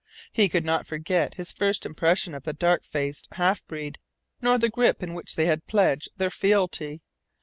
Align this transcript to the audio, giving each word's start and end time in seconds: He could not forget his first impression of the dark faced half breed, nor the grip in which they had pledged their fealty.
He 0.31 0.49
could 0.49 0.65
not 0.65 0.87
forget 0.87 1.35
his 1.35 1.51
first 1.51 1.85
impression 1.85 2.33
of 2.33 2.41
the 2.41 2.53
dark 2.53 2.83
faced 2.83 3.27
half 3.33 3.63
breed, 3.67 3.99
nor 4.41 4.57
the 4.57 4.67
grip 4.67 5.03
in 5.03 5.13
which 5.13 5.35
they 5.35 5.45
had 5.45 5.67
pledged 5.67 6.09
their 6.17 6.31
fealty. 6.31 7.03